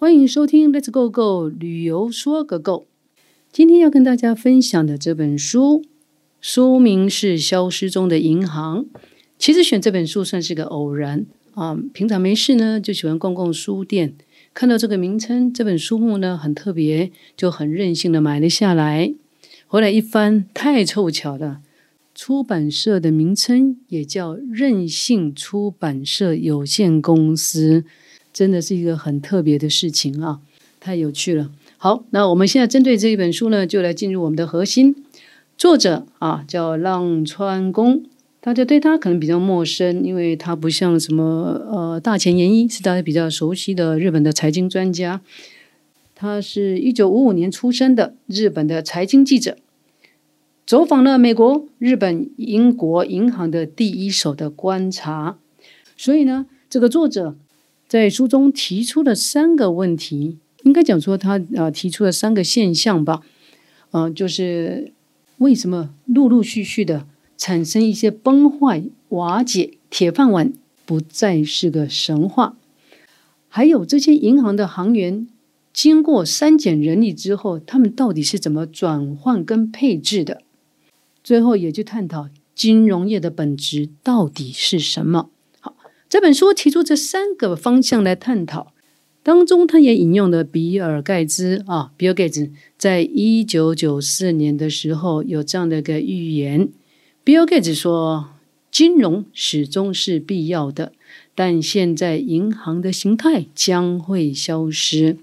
[0.00, 2.86] 欢迎收听《Let's Go Go 旅游说个够》。
[3.52, 5.84] 今天要跟大家分享的这本书，
[6.40, 8.84] 书名是《消失中的银行》。
[9.38, 14.14] 其实选这本书算是个偶然啊，平常没事呢，就喜欢逛逛书店，
[14.54, 19.12] 看到这个名称，这本书目呢很特别，就很任性的买了下来。
[19.66, 21.60] 回来一翻，太凑巧了，
[22.14, 27.84] 出版社的名称也叫任性出版社有限公司，
[28.32, 30.40] 真的是一个很特别的事情啊，
[30.78, 31.50] 太有趣了。
[31.76, 34.94] 好，那我们现在针对这一本书呢，就来进入我们的核心。
[35.56, 38.04] 作者啊，叫浪川宫，
[38.40, 41.24] 大家对他可能比较陌生，因为他不像什么
[41.70, 45.20] 呃大前研一，是大家比较熟悉的日本的财经专家。
[46.14, 49.56] 他是一九五五年出生的日本的财经记者，
[50.66, 55.38] 走访了美国、日本、英国银行的第一手的观察。
[55.96, 57.36] 所以呢，这个作者
[57.90, 60.38] 在书中提出了三个问题。
[60.62, 63.20] 应该讲说，他啊提出了三个现象吧，
[63.90, 64.92] 嗯，就是
[65.38, 67.04] 为什么陆陆续续的
[67.36, 70.52] 产生一些崩坏、瓦解，铁饭碗
[70.86, 72.56] 不再是个神话，
[73.48, 75.26] 还有这些银行的行员
[75.72, 80.42] 经过删减人力之后，他们到底是怎么转换跟配置的？
[81.24, 85.30] 最后也去探讨金融业的本质到底是什么。
[86.10, 88.72] 这本书提出这三个方向来探讨。
[89.22, 96.68] 当中，他也引用了比尔盖茨啊，比尔盖茨在一九九四年的时候有这样的一个预言。
[97.22, 98.30] 比尔盖茨说
[98.72, 100.92] ：“金融始终是必要的，
[101.36, 105.16] 但现在银行的形态将会消失。”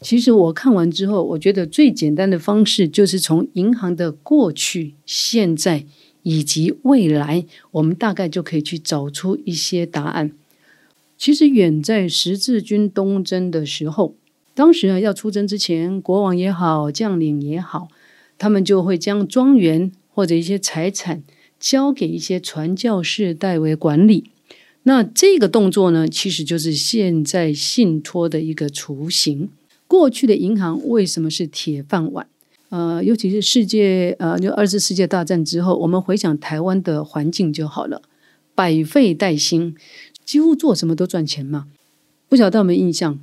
[0.00, 5.84] 其实我看完之后，我觉得最简单的方式就是从银行的过去、现在
[6.22, 10.32] 以及未来，我们大概就可以去找出一些答案。
[11.16, 14.14] 其实远在十字军东征的时候，
[14.54, 17.88] 当时啊要出征之前，国王也好，将领也好，
[18.38, 21.22] 他们就会将庄园或者一些财产
[21.58, 24.30] 交给一些传教士代为管理。
[24.84, 29.50] 那这个动作呢，其实就是现在信托的一个雏形。
[29.86, 32.26] 过去的银行为什么是铁饭碗？
[32.70, 38.02] 呃，尤其是世界呃，就二次世界大战之后，我们回想台湾的环境就好了，
[38.54, 39.76] 百废待兴。
[40.24, 41.66] 几乎做什么都赚钱嘛？
[42.28, 43.18] 不晓得有没有印象？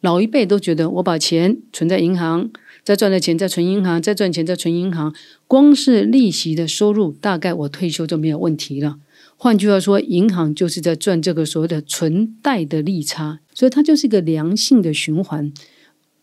[0.00, 2.48] 老一辈都觉得我把钱存在银行，
[2.84, 5.12] 再赚的钱再存银行，再赚钱再存银行，
[5.48, 9.00] 光是利息的收入，大概我退休就没有问题了。
[9.36, 15.52] 换句话说，银行就是在赚这个所谓的存贷的利差，所以它就是一个良性的循环。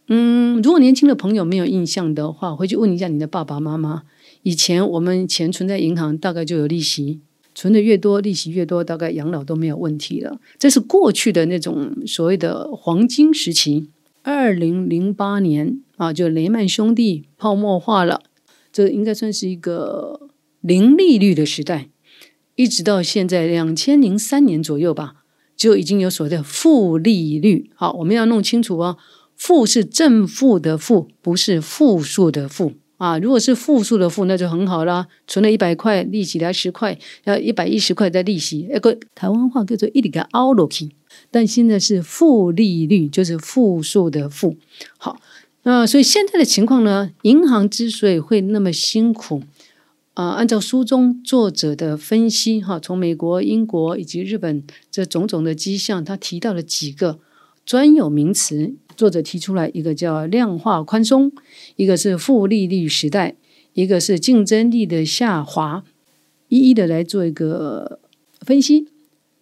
[0.07, 4.03] 嗯，如果年轻的朋友没有印象的话，回去问一下你的爸爸妈妈，
[4.43, 7.21] 以前我们钱存在银行，大概就有利息。
[7.55, 10.39] 存的越多，利息越多，大概养老都没有问题了。
[10.57, 13.89] 这是过去的那种所谓的黄金时期。
[14.23, 18.21] 二零零八年啊，就雷曼兄弟泡沫化了，
[18.71, 20.29] 这应该算是一个
[20.61, 21.89] 零利率的时代。
[22.55, 25.15] 一直到现在两千零三年左右吧，
[25.55, 27.69] 就已经有所谓的负利率。
[27.75, 28.97] 好，我们要弄清楚哦，
[29.43, 32.71] 负是正负的负，不是负数的负。
[32.95, 35.05] 啊，如果是负数的负，那就很好啦。
[35.27, 38.69] 存了一百块，利息来十块，要一百一十块的利息。
[38.71, 40.91] 那个台湾话叫做一里个凹落去，
[41.29, 44.55] 但现在是负利率，就是负数的负。
[44.97, 45.17] 好，
[45.63, 49.43] 那所以现在的情况呢，银行之所以会那么辛苦，
[50.13, 57.19] 啊，按照书中作者的分析，哈，从美国、英国以及日本这种种的迹象，他提到了几个
[57.65, 58.75] 专有名词。
[58.95, 61.31] 作者提出来一个叫量化宽松，
[61.75, 63.35] 一个是负利率时代，
[63.73, 65.83] 一个是竞争力的下滑，
[66.47, 67.99] 一一的来做一个
[68.41, 68.87] 分析。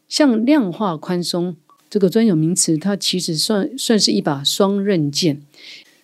[0.08, 1.56] 像量化宽松
[1.90, 5.42] 这个专有名词，它其实算算是一把双刃剑。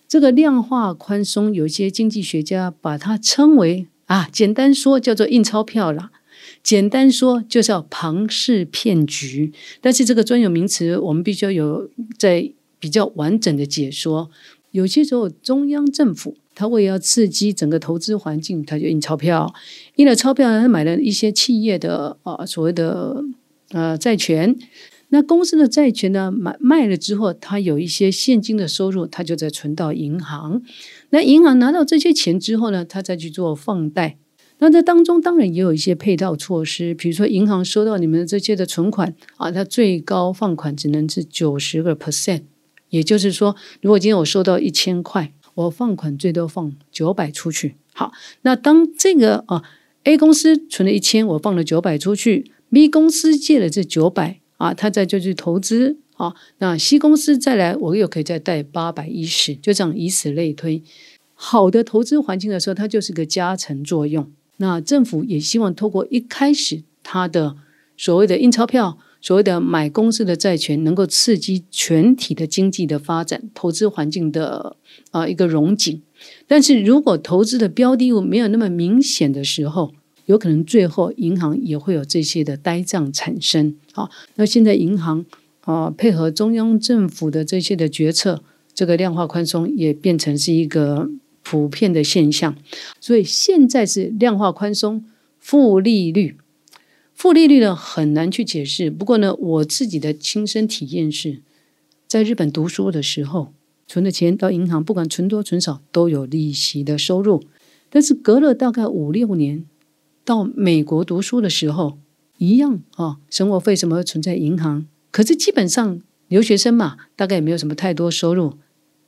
[0.06, 6.10] 这个量化宽松，有些经济学家把它称为啊，简单说叫做印钞票啦，
[6.62, 9.52] 简单说就叫庞氏骗局。
[9.80, 12.52] 但是这个专有名词，我们必须要有在。
[12.78, 14.30] 比较完整的解说，
[14.70, 19.54] 有些时候中央政府他为了要刺激整个投资环境，他就印钞票，
[19.96, 23.24] 印了钞票，他买了一些企业的啊所谓的
[23.70, 24.56] 呃债权，
[25.08, 30.60] 那公司的债权呢买卖了之后，他有一些现金的收入，他就在存到银行，
[31.10, 34.18] 那银行拿到这些钱之后呢，他再去做放贷，
[34.58, 42.42] 那在当中当然也有一些配套措施，比如说银行收到你们这些的存款啊，它最高放款只能是九十个 percent。
[42.90, 47.76] 也就是说，如果今天我收到一千块，我放款最多放九百出去。
[47.92, 48.12] 好，
[48.42, 49.62] 那当这个啊
[50.04, 60.82] A 公司存了一千，我放了九百出去，B 公司借了这九百啊，他再就去投资啊，那 C 公司再来，我又可以再贷八百一十，就这样以此类推。
[61.34, 64.30] 好的投资环境的时候，它就是个加成作用。
[64.56, 67.56] 那政府也希望透过一开始它的
[67.96, 74.74] 所谓的印钞票，所谓的买公司的债权，能够刺激全体的经济的发展，投资环境的
[75.10, 76.00] 啊一个融景。
[76.46, 79.92] 但是如果投资的标的物没有那么明显的时候，
[80.24, 83.76] 有可能最后银行也会有这些的呆账产生。
[83.92, 85.26] 好，那现在银行。
[85.60, 88.42] 啊，配合中央政府的这些的决策，
[88.72, 91.10] 这个量化宽松也变成是一个
[91.42, 92.56] 普遍的现象。
[92.98, 95.04] 所以现在是量化宽松、
[95.38, 96.38] 负利率、
[97.18, 98.92] 负利率呢很难去解释。
[98.92, 101.42] 不过呢，我自己的亲身体验是，
[102.06, 103.52] 在日本读书的时候，
[103.88, 107.42] 存的钱到银行，不管存多存少，都有利息的收入。
[107.90, 109.64] 但是隔了大概五六年，
[110.24, 111.98] 到美国读书的时候，
[112.36, 114.86] 一样啊，生活费什么存在银行。
[115.10, 118.54] 可是基本上留学生嘛，大概也没有什么太多收入，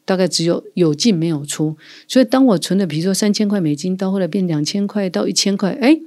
[0.05, 1.77] 大概只有有进没有出。
[2.09, 6.01] 所以当我存的，比如说三千块美金，到后来变两千块到一千块，哎，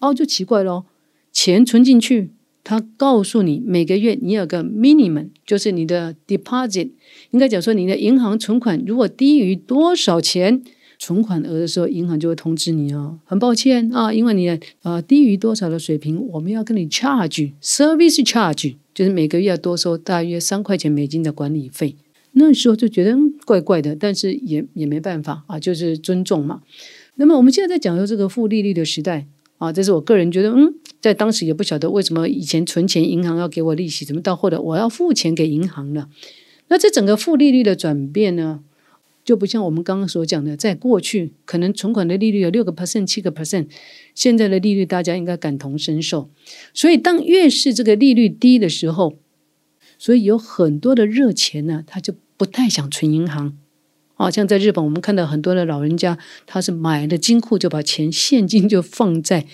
[0.00, 0.86] 哦，就奇怪咯，
[1.38, 2.30] 钱存进去，
[2.64, 6.92] 他告诉你每个月你有个 minimum，就是你的 deposit，
[7.32, 10.62] 应该讲说你的银行存款如果低于多少钱。
[10.98, 14.48] 存款额的时候，银行就会通知你哦，很抱歉啊，因为你
[14.82, 21.96] 呃低于多少的水平，我们要跟你 charge service charge，就是每个月要多收大约三块钱美金的管理费。
[22.32, 26.62] 那时候就觉得怪怪的，但是也也没办法啊，就是尊重嘛。
[27.16, 29.26] 那么我们现在在讲说这个负利率的时代
[29.58, 36.08] 啊，这是我个人觉得，嗯，在当时也不晓得为什么以前存钱银行要给我利息，怎么到后来我要付钱给银行了？
[36.66, 38.64] 那这整个负利率的转变呢？
[39.24, 43.68] 就不像我们刚刚所讲的，在过去可能存款的利率有六个 percent、七个 percent，
[44.16, 46.28] 现在的利率大家应该感同身受。
[46.74, 49.14] 所以当越是这个利率低的时候，
[49.98, 53.56] 所以有很多的热钱呢，他就不太想存银行。
[54.16, 59.46] 哦，像在日本，我们看到很多的老人家，他是买了金库就把钱现金就放在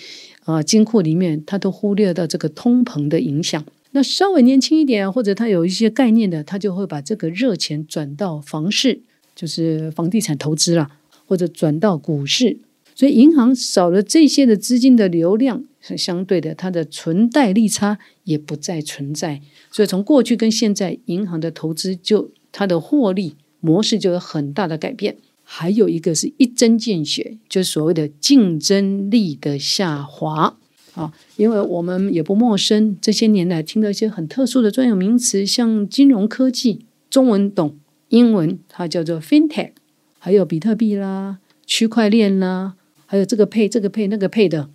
[0.44, 3.64] 啊金库里面，他都忽略到这个通膨的影响。
[3.92, 9.00] 那稍微年轻一点，或者他有一些概念的，他就会把这个热钱转到房市。
[9.34, 10.90] 就是房地产投资了，
[11.26, 12.58] 或者转到股市，
[12.94, 19.40] 所以银行少了这些的资金的流量，是相对的，它的存贷利差也不再存在。
[19.70, 25.16] 所以从过去跟现在，银行的投资就它的获利模式就有很大的改变。
[25.54, 30.56] 还有一个是一针见血，就是所谓的竞争力的下滑
[30.94, 37.76] 啊，因为我们也不陌生，这些年来听到一些很特殊的专有名词，像金融科技，中文懂。
[38.08, 39.72] 英文它叫做 FinTech，
[40.18, 44.70] 还有比特币啦、区块链啦，还有这个配、这个配、那个配的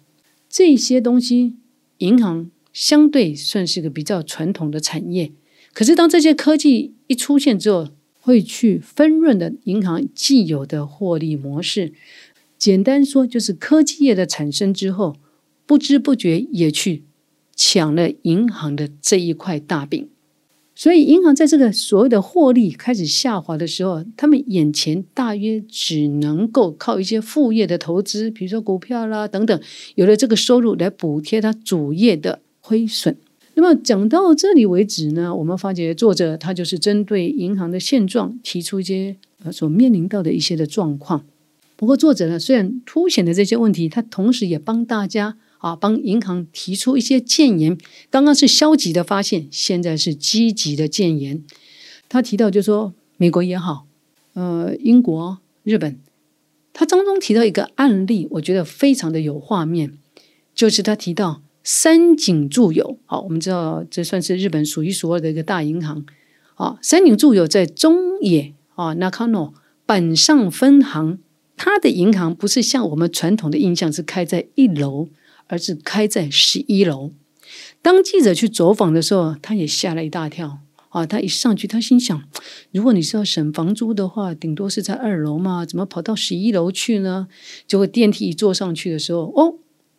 [0.47, 1.55] 这些东西，
[1.97, 5.31] 银行相对算是个比较传统的产业。
[5.73, 7.87] 可是当这些科技一出现之后，
[8.27, 11.93] 会去分润的银行既有的获利模式。
[12.57, 15.15] 简单说，就是科技业的产生之后，
[15.65, 17.03] 不知不觉也去
[17.55, 20.09] 抢了银行的这一块大饼。
[20.75, 29.57] 所以，银行在这个所谓的获利开始下滑的时候，他们眼前大约只能够靠一些副业的投资，比如说股票啦等等，
[29.95, 33.15] 有了这个收入来补贴它主业的亏损。
[33.57, 41.25] 那么讲到这里为止呢，我们发觉作者他就是针对银行的现状提出一些呃所面临到的一些的状况。
[41.75, 45.37] 不过，作者呢虽然凸显的这些问题，他同时也帮大家。
[45.59, 47.75] 啊，帮银行提出一些建言。
[48.11, 51.43] 刚刚是消极的发现，现在是积极的建言。
[52.07, 53.87] 他提到，就说美国也好，
[54.35, 55.97] 呃，英国、日本，
[56.73, 59.97] 他当中提到一个案例，我觉得非常的有画面，
[60.53, 62.97] 就是他提到三井住友。
[63.05, 66.05] 好，我们知道这算是日本数一数二的一个大银行。
[66.55, 69.51] 啊，三井住友在中野啊，Nakano
[69.85, 71.19] 板上分行，
[71.57, 75.09] 它的银行不是像我们传统的印象是开在一楼。
[75.49, 77.13] 而是开在十一楼。
[77.81, 80.59] 当记者去走访的时候，他也吓了一大跳
[80.89, 81.05] 啊！
[81.05, 82.21] 他一上去，他心想：
[82.73, 87.29] 如果你是要省房租的话，顶多是在二楼嘛，怎么跑到十一楼去呢？
[87.65, 89.55] 结果电梯一坐上去的时候，哦，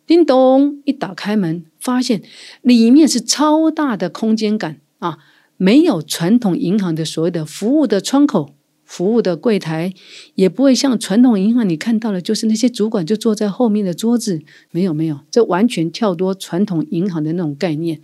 [0.09, 0.81] 叮咚！
[0.85, 2.23] 一打开门，发现
[2.63, 5.19] 里面是超大的空间感啊，
[5.55, 8.55] 没有传统银行的所谓的服务的窗口。
[8.83, 9.93] 服务的柜台
[10.33, 14.41] 也不会像传统银行，你看到的，就是那些主管就坐在后面的桌子。
[14.71, 18.01] 没有，没有，这完全跳脱传统银行的那种概念。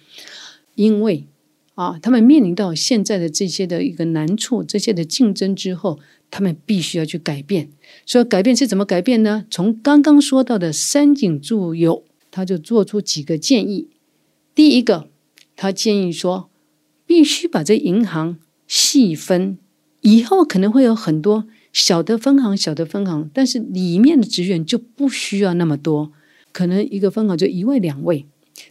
[0.75, 1.25] 因为
[1.75, 5.99] 啊，他们面临到现在的这些的一个难处，这些的竞争之后，
[6.31, 7.69] 他们必须要去改变。
[8.05, 9.45] 所以改变是怎么改变呢？
[9.51, 13.89] 从刚刚说到的三井住友，他就做出几个建议。
[14.55, 15.09] 第一个，
[15.57, 16.49] 他建议说，
[17.05, 19.57] 必须把这银行细分，
[19.99, 26.13] 以后可能会有很多小的分行、小的分行，但是里面的职员就不需要那么多，
[26.53, 28.25] 可能一个分行就一位两位。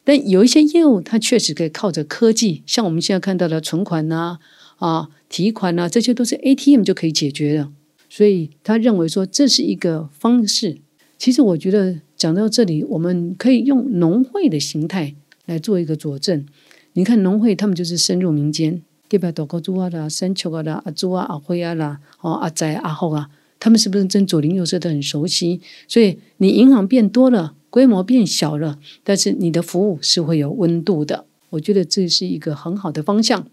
[0.04, 4.38] 但有一些业务，它确实可以靠着科技，像我们现在看到的存款呐、
[4.76, 7.70] 啊提款呐，这些都是 ATM 就可以解决的。
[8.08, 10.76] 所以他认为说这是一个方式。
[11.16, 15.14] 其实我觉得讲到这里，我们可以用农会的形态
[15.46, 16.44] 来做一个佐证。
[16.92, 19.32] 你看农会，他们就是深入民间，对吧？
[19.32, 25.60] 多高猪啊啦、山丘啊啦、阿猪啊、阿灰啊啦、哦阿仔、阿后啊，他们是不是跟左邻右舍都很熟悉？
[25.88, 27.54] 所以你银行变多了。
[27.74, 31.24] 规模变小了，但是你的服务是会有温度的。
[31.50, 33.48] 我觉得这是一个很好的方向。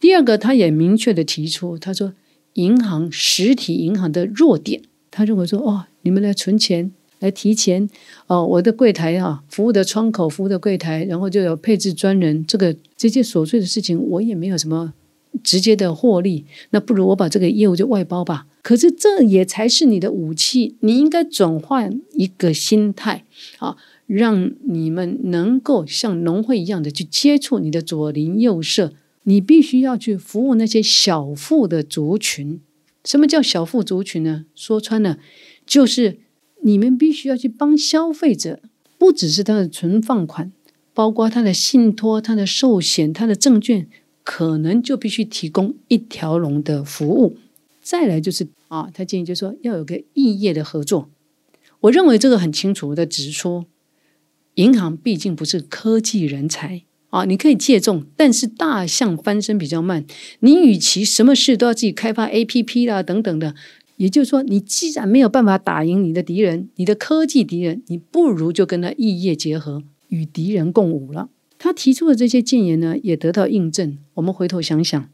[0.00, 2.12] 第二个，他也明确的提出，他说
[2.54, 7.88] 银行实体银行的弱点，他认为说哦，你们来存钱、来提钱，
[8.26, 14.92] 哦，我的柜台啊，服务的窗口、服务的柜台，然后就有配置专人，这个这些琐碎的事情，我也没有什么
[15.44, 18.46] 直接的获利，那不如我把这个业务就外包吧。
[18.62, 23.24] 可是这也才是你的武器，你应该转换一个心态
[23.58, 23.76] 啊，
[24.06, 28.92] 让你们能够像农会一样的去接触你的左邻右舍。
[29.24, 32.60] 你必须要去服务那些小富的族群。
[33.04, 34.46] 什么叫小富族群呢？
[34.54, 35.18] 说穿了，
[35.66, 36.18] 就是
[36.62, 38.60] 你们必须要去帮消费者，
[38.98, 40.52] 不只是他的存放款，
[40.94, 43.86] 包括他的信托、他的寿险、他的证券，
[44.24, 47.36] 可能就必须提供一条龙的服务。
[47.80, 51.10] 再来就是啊，他建议就说要有个异业的合作。
[51.80, 53.64] 我认为这个很清楚的指出，
[54.56, 60.04] 银行毕竟不是科技人才啊，你可以借重，但是大象翻身比较慢。
[60.40, 63.54] 你与其什么事都要自己开发 APP 啦等等的，
[63.96, 71.30] 也就是说，你既然没有办法打赢你的敌人，你的科技敌人，你不如就跟他异业结合，与敌人共舞了。
[71.58, 73.98] 他提出的这些建言呢，也得到印证。
[74.14, 75.08] 我们回头想想，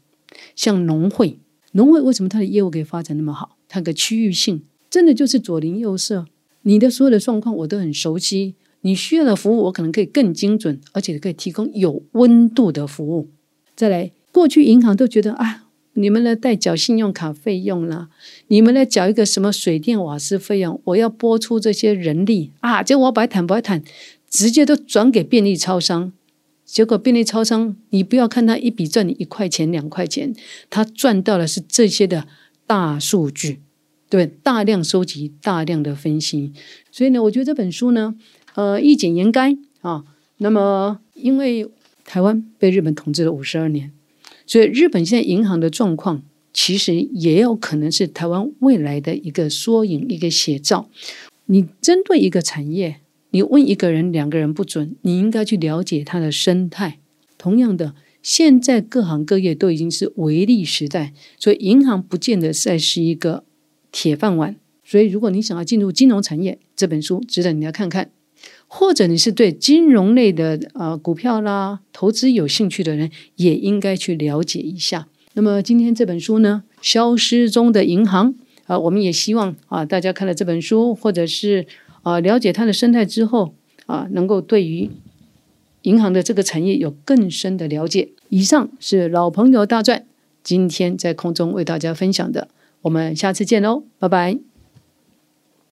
[0.55, 1.39] 像农会。
[1.77, 3.55] 农委为什么它的业务可以发展那么好？
[3.69, 6.25] 它个区域性真的就是左邻右舍，
[6.63, 8.55] 你的所有的状况我都很熟悉。
[8.81, 13.29] 你需要的服务我可能可以更精准，而且可以提供有温度的服务。
[13.75, 18.09] 再来，过去银行都觉得啊，你们来代缴信用卡费用啦，
[18.47, 23.83] 你们来缴一个什么水电瓦斯费用，我要拨出这些人力啊，结果我白谈白谈，
[24.27, 26.11] 直接都转给便利超商。
[26.67, 30.35] 结果便利超商，你不要看他一笔赚你一块钱两块钱，
[30.69, 32.27] 他赚到的是这些的
[32.67, 33.61] 大数据，
[34.09, 36.51] 对，大量收集、大量的分析。
[36.91, 38.13] 所以呢，我觉得这本书呢，
[38.55, 40.03] 呃，一简言赅啊。
[40.39, 41.67] 那么，因为
[42.03, 43.93] 台湾被日本统治了五十二年，
[44.45, 46.21] 所以日本现在银行的状况，
[46.53, 50.89] 其实也有可能是台湾未来的一个缩影、一个写照。
[51.45, 52.97] 你针对一个产业。
[53.37, 56.97] 你问一个人、两个人不准，你应该去了解它的生态。
[57.37, 63.43] 同样的，现在各行各业都已经是微利时代，所以银行不见得再是一个
[63.91, 64.55] 铁饭碗。
[64.83, 68.05] 所以，如果你想要进入金融产业，这本书值得你来看看；
[68.65, 75.07] 或者你是对金融类的呃股票啦、投资有兴趣的人，也应该去了解一下。
[75.35, 78.33] 那么，今天这本书呢，《消失中的银行》
[78.65, 81.67] 啊，我们也希望啊，大家看了这本书，或者是。
[82.07, 83.53] 啊，了解它的生态之后，
[83.85, 84.89] 啊，能够对于
[85.81, 88.07] 银行的这个产业有更深的了解。
[88.29, 90.05] 以上是老朋友大传，
[90.41, 92.47] 今天在空中为大家分享的，
[92.83, 94.56] 我们下次见喽，拜拜。